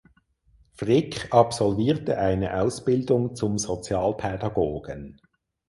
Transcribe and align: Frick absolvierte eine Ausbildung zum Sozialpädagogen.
Frick 0.73 1.27
absolvierte 1.31 2.17
eine 2.17 2.59
Ausbildung 2.59 3.35
zum 3.35 3.59
Sozialpädagogen. 3.59 5.21